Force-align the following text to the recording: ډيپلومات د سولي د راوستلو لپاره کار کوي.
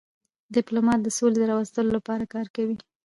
ډيپلومات 0.55 0.99
د 1.03 1.07
سولي 1.17 1.37
د 1.39 1.43
راوستلو 1.51 1.89
لپاره 1.97 2.23
کار 2.33 2.47
کوي. 2.55 2.75